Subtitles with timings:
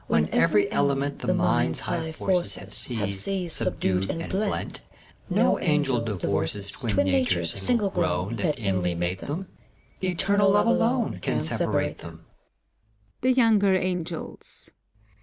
[0.07, 4.81] When every element The mind's high forces Have seized, subdued, and blent,
[5.29, 8.37] No Angel divorces Twin natures single grown.
[8.37, 9.47] That inly mate them:
[10.03, 12.25] Eternal Love, alone> Can separate them.